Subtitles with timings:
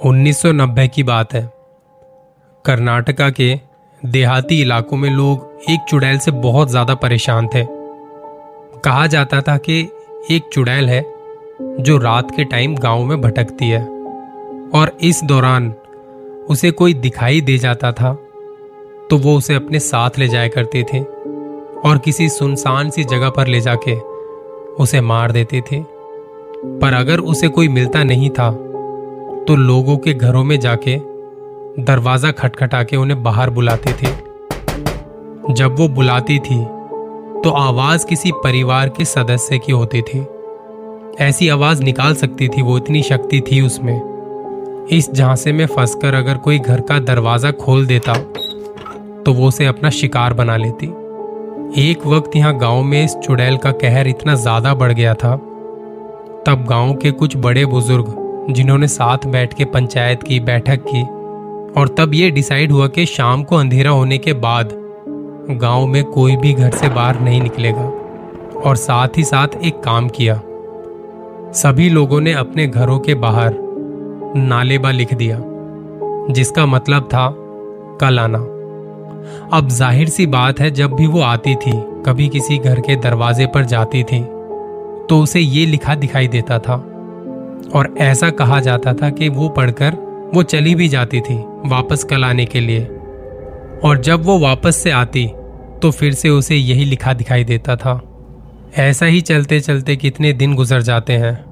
[0.00, 1.42] 1990 की बात है।
[2.64, 3.54] कर्नाटका के
[4.02, 7.64] देहाती इलाकों में लोग एक चुड़ैल से बहुत ज़्यादा परेशान थे।
[8.80, 9.80] कहा जाता था कि
[10.30, 11.00] एक चुड़ैल है
[11.80, 13.82] जो रात के टाइम गाँव में भटकती है
[14.74, 15.68] और इस दौरान
[16.48, 18.14] उसे कोई दिखाई दे जाता था
[19.10, 21.00] तो वो उसे अपने साथ ले जाया करते थे
[21.80, 23.98] और किसी सुनसान सी जगह पर ले जाके
[24.82, 28.50] उसे मार देते थे। पर अगर उसे कोई मिलता नहीं था
[29.50, 30.94] तो लोगों के घरों में जाके
[31.84, 34.10] दरवाज़ा खटखटा के उन्हें बाहर बुलाते थे।
[35.54, 36.58] जब वो बुलाती थी
[37.42, 40.20] तो आवाज़ किसी परिवार के सदस्य की होती थी।
[41.20, 46.36] ऐसी आवाज़ निकाल सकती थी, वो इतनी शक्ति थी उसमें। इस झांसे में फंसकर अगर
[46.36, 50.86] कोई घर का दरवाज़ा खोल देता तो वो उसे अपना शिकार बना लेती।
[51.88, 55.36] एक वक्त यहाँ गाँव में इस चुड़ैल का कहर इतना ज़्यादा बढ़ गया था।
[56.46, 58.19] तब गाँव के कुछ बड़े बुज़ुर्ग
[58.50, 61.02] जिन्होंने साथ बैठ के पंचायत की, बैठक की
[61.72, 64.72] और तब ये डिसाइड हुआ कि शाम को अंधेरा होने के बाद
[65.52, 67.84] गाँव में कोई भी घर से बाहर नहीं निकलेगा
[68.60, 70.40] और साथ ही साथ एक काम किया।
[71.54, 73.54] सभी लोगों ने अपने घरों के बाहर
[74.38, 75.38] नालेबा लिख दिया,
[76.30, 77.28] जिसका मतलब था,
[78.00, 78.38] कल आना।
[79.52, 81.72] अब ज़ाहिर सी बात है, जब भी वो आती थी,
[82.06, 84.20] कभी किसी घर के दरवाजे पर जाती थी
[85.08, 86.76] तो उसे ये लिखा दिखाई देता था।
[87.74, 89.94] और ऐसा कहा जाता था कि वो पढ़कर
[90.34, 91.34] वो चली भी जाती थी
[91.66, 92.84] वापस कल आने के लिए।
[93.84, 95.26] और जब वो वापस से आती
[95.82, 98.00] तो फिर से उसे यही लिखा दिखाई देता था।
[98.78, 101.44] ऐसा ही चलते चलते कितने दिन गुजर जाते हैं,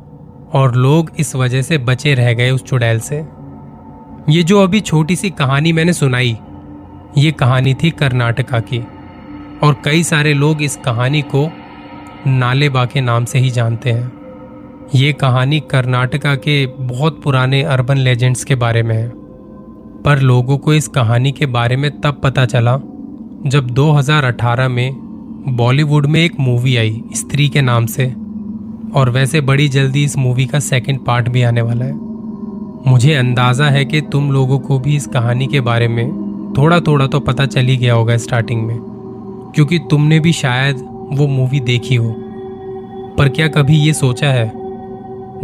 [0.54, 3.24] और लोग इस वजह से बचे रह गए उस चुड़ैल से।
[4.28, 6.36] ये जो अभी छोटी सी कहानी मैंने सुनाई,
[7.18, 8.78] ये कहानी थी कर्नाटका की,
[9.62, 11.48] और कई सारे लोग इस कहानी को
[12.26, 14.17] नालेबा के नाम से ही जानते हैं।
[14.94, 19.08] ये कहानी कर्नाटका के बहुत पुराने अर्बन लेजेंड्स के बारे में है।
[20.02, 22.76] पर लोगों को इस कहानी के बारे में तब पता चला,
[23.46, 24.94] जब 2018 में
[25.48, 28.06] बॉलीवुड में एक मूवी आई स्त्री के नाम से,
[28.94, 31.94] और वैसे बड़ी जल्दी इस मूवी का सेकंड पार्ट भी आने वाला है।
[32.86, 36.06] मुझे अंदाज़ा है कि तुम लोगों को भी इस कहानी के बारे में
[36.58, 38.78] थोड़ा थोड़ा तो पता चल ही गया होगा स्टार्टिंग में,
[39.54, 40.80] क्योंकि तुमने भी शायद
[41.12, 42.14] वो मूवी देखी हो।
[43.18, 44.46] पर क्या कभी ये सोचा है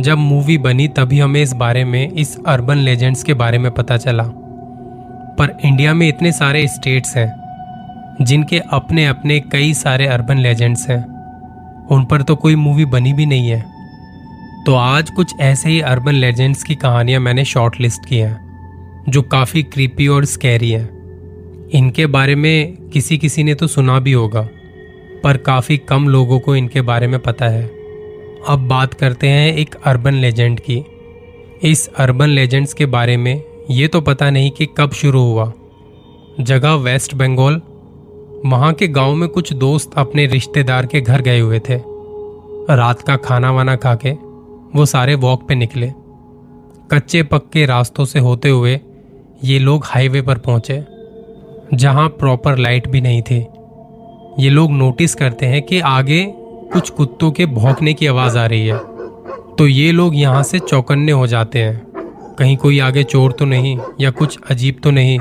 [0.00, 3.96] जब मूवी बनी तभी हमें इस बारे में, इस अर्बन लेजेंड्स के बारे में पता
[3.96, 4.22] चला।
[5.38, 11.02] पर इंडिया में इतने सारे स्टेट्स हैं, जिनके अपने अपने कई सारे अर्बन लेजेंड्स हैं।
[11.90, 13.60] उन पर तो कोई मूवी बनी भी नहीं है।
[14.66, 19.22] तो आज कुछ ऐसे ही अर्बन लेजेंड्स की कहानियाँ मैंने शॉर्ट लिस्ट की हैं, जो
[19.22, 20.88] काफ़ी क्रीपी और स्कैरी हैं।
[21.70, 24.48] इनके बारे में किसी किसी ने तो सुना भी होगा,
[25.24, 27.83] पर काफ़ी कम लोगों को इनके बारे में पता है।
[28.48, 30.84] अब बात करते हैं एक अर्बन लेजेंड की।
[31.62, 35.52] इस अर्बन लेजेंड्स के बारे में ये तो पता नहीं कि कब शुरू हुआ।
[36.40, 37.60] जगह वेस्ट बंगाल,
[38.46, 41.80] वहाँ के गाँव में कुछ दोस्त अपने रिश्तेदार के घर गए हुए थे।
[42.70, 44.12] रात का खाना वाना खा के
[44.74, 45.92] वो सारे वॉक पे निकले।
[46.90, 48.78] कच्चे पक्के रास्तों से होते हुए
[49.44, 50.84] ये लोग हाईवे पर पहुँचे,
[51.74, 53.44] जहाँ प्रॉपर लाइट भी नहीं थी।
[54.38, 56.24] ये लोग नोटिस करते हैं कि आगे
[56.74, 58.78] कुछ कुत्तों के भौंकने की आवाज़ आ रही है।
[59.58, 61.76] तो ये लोग यहाँ से चौकन्ने हो जाते हैं।
[62.38, 65.18] कहीं कोई आगे चोर तो नहीं, या कुछ अजीब तो नहीं।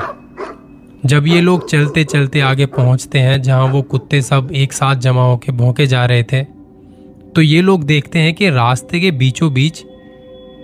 [1.06, 5.26] जब ये लोग चलते चलते आगे पहुँचते हैं, जहाँ वो कुत्ते सब एक साथ जमा
[5.26, 6.44] होकर भौंके जा रहे थे
[7.36, 9.84] तो ये लोग देखते हैं कि रास्ते के बीचों बीच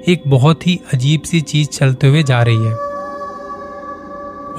[0.08, 2.74] एक बहुत ही अजीब सी चीज़ चलते हुए जा रही है।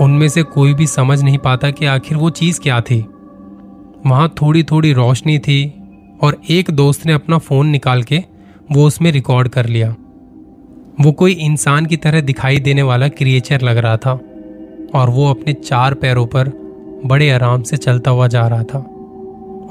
[0.00, 3.00] उनमें से कोई भी समझ नहीं पाता कि आखिर वो चीज़ क्या थी।
[4.06, 5.60] वहाँ थोड़ी थोड़ी रोशनी थी
[6.22, 8.24] और एक दोस्त ने अपना फ़ोन निकाल के
[8.72, 9.94] वो उसमें रिकॉर्ड कर लिया।
[11.00, 14.12] वो कोई इंसान की तरह दिखाई देने वाला क्रिएचर लग रहा था
[14.94, 16.48] और वो अपने चार पैरों पर
[17.06, 18.78] बड़े आराम से चलता हुआ जा रहा था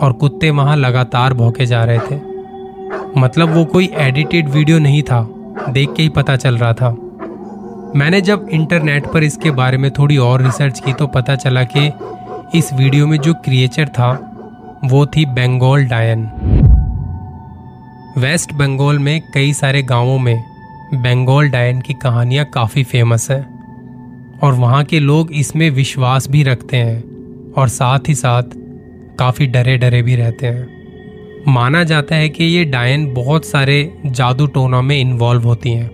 [0.02, 2.16] और कुत्ते वहाँ लगातार भौके जा रहे थे।
[3.18, 5.22] मतलब वो कोई एडिटेड वीडियो नहीं था,
[5.70, 6.90] देख के ही पता चल रहा था।
[7.96, 11.92] मैंने जब इंटरनेट पर इसके बारे में थोड़ी और रिसर्च की तो पता चला कि
[12.58, 14.29] इस वीडियो में जो क्रिएचर था
[14.86, 16.22] वो थी बंगाल डायन।
[18.18, 20.44] वेस्ट बंगाल में कई सारे गाँवों में
[20.94, 23.42] बंगाल डायन की कहानियाँ काफ़ी फ़ेमस है
[24.44, 28.44] और वहाँ के लोग इसमें विश्वास भी रखते हैं और साथ ही साथ
[29.20, 34.48] काफ़ी डरे डरे भी रहते हैं। माना जाता है कि ये डायन बहुत सारे जादू
[34.48, 35.90] टोना में इन्वॉल्व होती हैं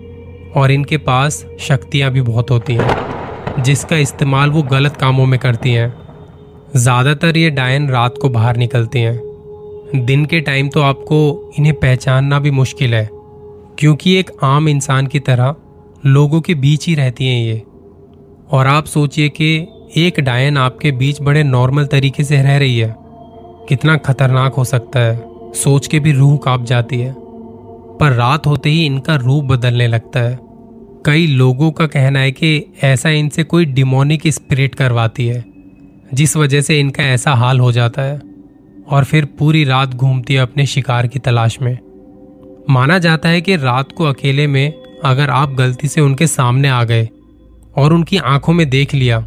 [0.52, 5.72] और इनके पास शक्तियाँ भी बहुत होती हैं, जिसका इस्तेमाल वो गलत कामों में करती
[5.72, 6.05] हैं।
[6.76, 12.38] ज़्यादातर ये डायन रात को बाहर निकलती हैं। दिन के टाइम तो आपको इन्हें पहचानना
[12.38, 13.08] भी मुश्किल है,
[13.78, 15.54] क्योंकि एक आम इंसान की तरह
[16.06, 17.62] लोगों के बीच ही रहती हैं ये।
[18.50, 22.94] और आप सोचिए कि एक डायन आपके बीच बड़े नॉर्मल तरीके से रह रही है।
[23.68, 25.16] कितना खतरनाक हो सकता है,
[25.54, 27.14] सोच के भी रूह काँप जाती है।
[28.00, 30.38] पर रात होते ही इनका रूप बदलने लगता है।
[31.06, 35.44] कई लोगों का कहना है कि ऐसा इनसे कोई डिमोनिक स्पिरिट करवाती है।
[36.14, 38.20] जिस वजह से इनका ऐसा हाल हो जाता है
[38.88, 41.78] और फिर पूरी रात घूमती है अपने शिकार की तलाश में।
[42.70, 44.72] माना जाता है कि रात को अकेले में
[45.04, 47.08] अगर आप गलती से उनके सामने आ गए
[47.76, 49.20] और उनकी आँखों में देख लिया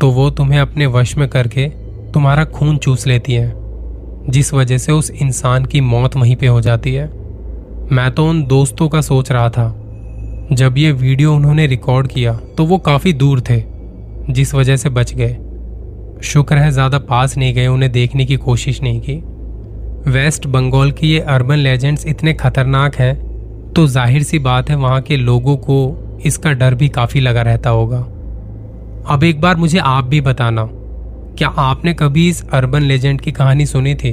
[0.00, 1.68] तो वो तुम्हें अपने वश में करके
[2.12, 3.52] तुम्हारा खून चूस लेती है,
[4.28, 7.06] जिस वजह से उस इंसान की मौत वहीं पे हो जाती है।
[7.92, 9.74] मैं तो उन दोस्तों का सोच रहा था।
[10.52, 13.62] जब ये वीडियो उन्होंने रिकॉर्ड किया तो वो काफ़ी दूर थे,
[14.30, 15.36] जिस वजह से बच गए।
[16.22, 19.20] शुक्र है ज़्यादा पास नहीं गए, उन्हें देखने की कोशिश नहीं की।
[20.08, 25.00] वेस्ट बंगाल की ये अर्बन लेजेंड्स इतने खतरनाक हैं तो ज़ाहिर सी बात है वहाँ
[25.02, 27.98] के लोगों को इसका डर भी काफ़ी लगा रहता होगा।
[29.08, 30.68] अब एक बार मुझे आप भी बताना,
[31.38, 34.12] क्या आपने कभी इस अर्बन लेजेंड की कहानी सुनी थी?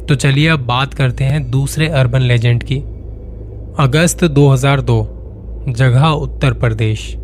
[0.00, 2.76] तो चलिए अब बात करते हैं दूसरे अर्बन लेजेंड की।
[3.80, 5.00] अगस्त 2002
[5.70, 7.14] जगह उत्तर प्रदेश।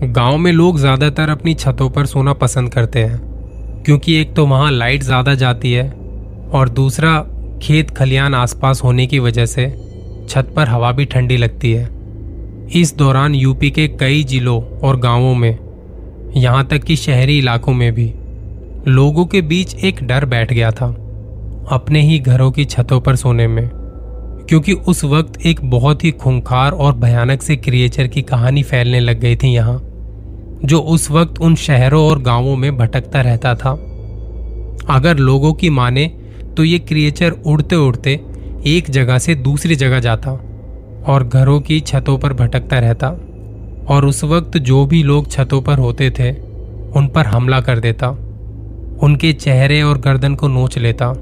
[0.00, 3.18] गाँव में लोग ज़्यादातर अपनी छतों पर सोना पसंद करते हैं,
[3.84, 5.88] क्योंकि एक तो वहाँ लाइट ज़्यादा जाती है
[6.52, 7.18] और दूसरा,
[7.62, 9.66] खेत खलियान आसपास होने की वजह से
[10.28, 11.88] छत पर हवा भी ठंडी लगती है।
[12.72, 15.58] इस दौरान यूपी के कई जिलों और गाँवों में,
[16.36, 18.12] यहाँ तक कि शहरी इलाकों में भी,
[18.88, 20.88] लोगों के बीच एक डर बैठ गया था,
[21.70, 23.68] अपने ही घरों की छतों पर सोने में,
[24.48, 29.20] क्योंकि उस वक्त एक बहुत ही खूंखार और भयानक से क्रिएचर की कहानी फैलने लग
[29.20, 29.80] गई थी यहाँ।
[30.64, 33.70] जो उस वक्त उन शहरों और गाँवों में भटकता रहता था।
[34.88, 36.06] अगर लोगों की माने
[36.56, 38.20] तो ये क्रिएचर उड़ते उड़ते
[38.66, 40.30] एक जगह से दूसरी जगह जाता
[41.06, 43.08] और घरों की छतों पर भटकता रहता
[43.88, 46.32] और उस वक्त जो भी लोग छतों पर होते थे,
[46.96, 48.08] उन पर हमला कर देता।
[49.02, 51.12] उनके चेहरे और गर्दन को नोच लेता।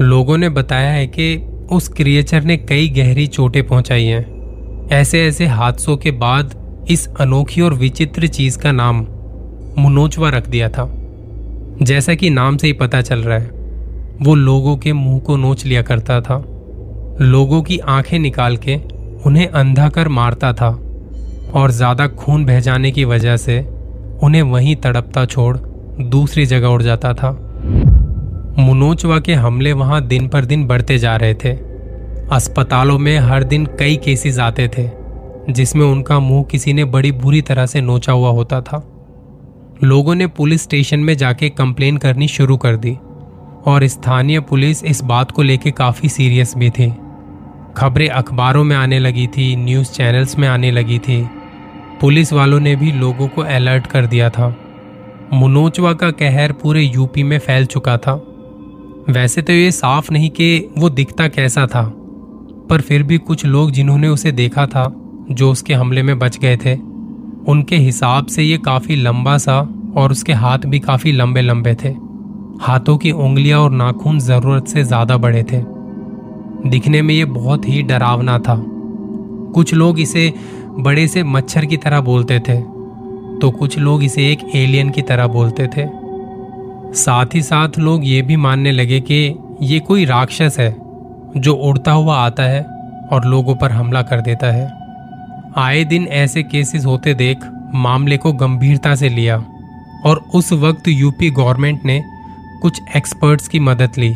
[0.00, 1.36] लोगों ने बताया है कि
[1.72, 7.60] उस क्रिएचर ने कई गहरी चोटें पहुंचाई हैं। ऐसे ऐसे हादसों के बाद इस अनोखी
[7.60, 9.06] और विचित्र चीज़ का नाम
[9.78, 10.88] मुनोचवा रख दिया था।
[11.82, 13.50] जैसा कि नाम से ही पता चल रहा है,
[14.22, 16.36] वो लोगों के मुँह को नोच लिया करता था।
[17.20, 18.76] लोगों की आँखें निकाल के
[19.26, 20.68] उन्हें अंधा कर मारता था
[21.54, 23.60] और ज़्यादा खून बह जाने की वजह से
[24.22, 25.56] उन्हें वहीं तड़पता छोड़
[26.00, 27.30] दूसरी जगह उड़ जाता था।
[28.58, 31.52] मुनोचवा के हमले वहाँ दिन पर दिन बढ़ते जा रहे थे।
[32.32, 34.99] अस्पतालों में हर दिन कई केसेस आते थे।
[35.52, 38.82] जिसमें उनका मुँह किसी ने बड़ी बुरी तरह से नोचा हुआ होता था।
[39.84, 42.96] लोगों ने पुलिस स्टेशन में जाके कंप्लेन करनी शुरू कर दी,
[43.66, 46.92] और स्थानीय पुलिस इस बात को लेकर काफ़ी सीरियस भी थी।
[47.76, 51.22] खबरें अखबारों में आने लगी थी, न्यूज़ चैनल्स में आने लगी थी।
[52.00, 54.54] पुलिस वालों ने भी लोगों को अलर्ट कर दिया था।
[55.32, 58.12] मुनोचवा का कहर पूरे यूपी में फैल चुका था।
[59.08, 61.82] वैसे तो ये साफ़ नहीं कि वो दिखता कैसा था,
[62.70, 64.99] पर फिर भी कुछ लोग जिन्होंने उसे देखा था
[65.30, 66.74] जो उसके हमले में बच गए थे।
[67.46, 69.58] उनके हिसाब से ये काफ़ी लंबा सा
[69.96, 71.94] और उसके हाथ भी काफ़ी लंबे लंबे थे।
[72.62, 75.62] हाथों की उंगलियाँ और नाखून ज़रूरत से ज़्यादा बड़े थे।
[76.66, 78.56] दिखने में ये बहुत ही डरावना था।
[79.54, 80.32] कुछ लोग इसे
[80.78, 82.60] बड़े से मच्छर की तरह बोलते थे
[83.40, 85.86] तो कुछ लोग इसे एक एलियन की तरह बोलते थे।
[86.94, 90.74] साथ ही साथ लोग ये भी मानने लगे कि ये कोई राक्षस है,
[91.36, 92.62] जो उड़ता हुआ आता है
[93.12, 94.68] और लोगों पर हमला कर देता है।
[95.56, 97.38] आए दिन ऐसे केसेस होते देख
[97.74, 99.36] मामले को गंभीरता से लिया
[100.06, 102.02] और उस वक्त यूपी गवर्नमेंट ने
[102.62, 104.14] कुछ एक्सपर्ट्स की मदद ली।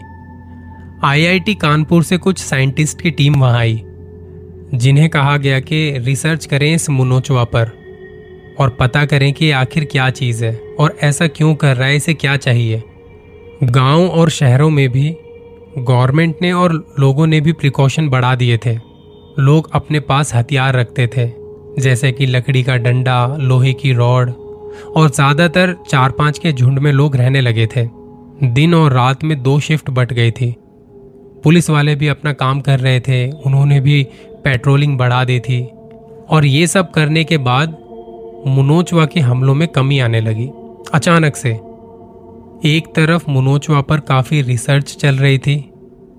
[1.05, 3.83] आईआईटी कानपुर से कुछ साइंटिस्ट की टीम वहाँ आई,
[4.75, 7.73] जिन्हें कहा गया कि रिसर्च करें इस मुनोचवा पर
[8.61, 12.15] और पता करें कि आखिर क्या चीज़ है और ऐसा क्यों कर रहा है, इसे
[12.15, 12.83] क्या चाहिए।
[13.63, 15.17] गाँव और शहरों में भी
[15.79, 18.94] गवर्नमेंट ने और लोगों ने भी प्रिकॉशन बढ़ा दिए थे।
[19.39, 21.27] लोग अपने पास हथियार रखते थे,
[21.83, 24.31] जैसे कि लकड़ी का डंडा, लोहे की रॉड,
[24.97, 27.89] और ज़्यादातर चार पाँच के झुंड में लोग रहने लगे थे।
[28.45, 30.55] दिन और रात में दो शिफ्ट बट गई थी।
[31.45, 34.03] पुलिस वाले भी अपना काम कर रहे थे, उन्होंने भी
[34.45, 35.63] पेट्रोलिंग बढ़ा दी थी।
[36.29, 37.77] और ये सब करने के बाद
[38.47, 40.51] मुनोचवा के हमलों में कमी आने लगी,
[40.95, 41.51] अचानक से।
[42.69, 45.57] एक तरफ़ मुनोचवा पर काफ़ी रिसर्च चल रही थी,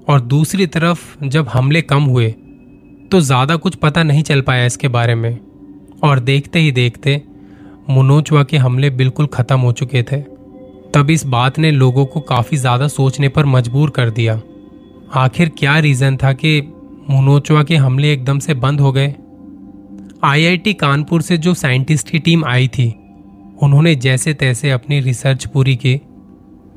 [0.10, 2.34] और दूसरी तरफ़ जब हमले कम हुए
[3.12, 5.40] तो ज़्यादा कुछ पता नहीं चल पाया इसके बारे में।
[6.04, 7.22] और देखते ही देखते
[7.90, 10.22] मुनोचवा के हमले बिल्कुल खत्म हो चुके थे।
[10.94, 14.40] तब इस बात ने लोगों को काफ़ी ज़्यादा सोचने पर मजबूर कर दिया।
[15.14, 16.62] आखिर क्या रीजन था कि
[17.10, 19.14] मुनोचवा के हमले एकदम से बंद हो गए?
[20.24, 22.88] आईआईटी कानपुर से जो साइंटिस्ट की टीम आई थी,
[23.64, 25.96] उन्होंने जैसे तैसे अपनी रिसर्च पूरी की।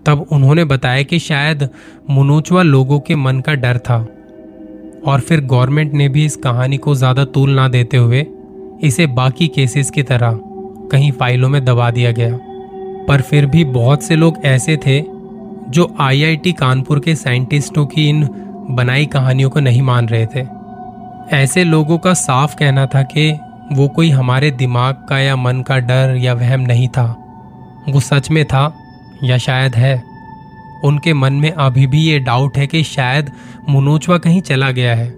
[0.07, 1.69] तब उन्होंने बताया कि शायद
[2.11, 3.99] मुनोचवा लोगों के मन का डर था।
[5.07, 8.27] और फिर गवर्नमेंट ने भी इस कहानी को ज़्यादा तूल ना देते हुए
[8.83, 10.39] इसे बाकी केसेस की तरह
[10.93, 12.39] कहीं फाइलों में दबा दिया गया।
[13.09, 15.01] पर फिर भी बहुत से लोग ऐसे थे
[15.71, 18.23] जो आईआईटी कानपुर के साइंटिस्टों की इन
[18.71, 20.47] बनाई कहानियों को नहीं मान रहे थे।
[21.37, 23.31] ऐसे लोगों का साफ़ कहना था कि
[23.73, 27.05] वो कोई हमारे दिमाग का या मन का डर या वहम नहीं था।
[27.89, 28.73] वो सच में था
[29.25, 30.03] या शायद है।
[30.85, 33.31] उनके मन में अभी भी ये डाउट है कि शायद
[33.69, 35.09] मुनोचवा कहीं चला गया है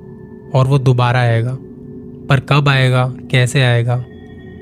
[0.55, 1.57] और वो दोबारा आएगा।
[2.29, 4.05] पर कब आएगा, कैसे आएगा,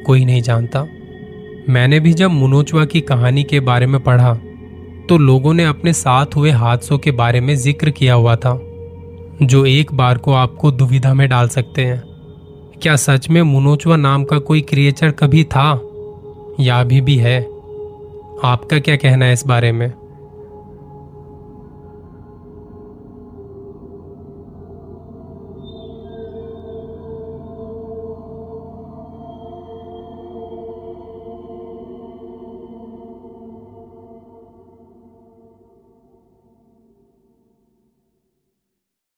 [0.06, 0.86] कोई नहीं जानता।
[1.68, 4.34] मैंने भी जब मुनोचवा की कहानी के बारे में पढ़ा
[5.08, 8.58] तो लोगों ने अपने साथ हुए हादसों के बारे में ज़िक्र किया हुआ था,
[9.42, 12.02] जो एक बार को आपको दुविधा में डाल सकते हैं।
[12.82, 15.70] क्या सच में मुनोचवा नाम का कोई क्रिएचर कभी था?
[16.60, 17.40] या अभी भी है?
[18.44, 19.92] आपका क्या कहना है इस बारे में?